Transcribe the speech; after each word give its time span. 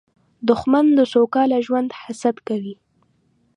دښمن 0.49 0.85
د 0.97 0.99
سوکاله 1.13 1.57
ژوند 1.65 1.89
حسد 2.01 2.35
کوي 2.47 2.75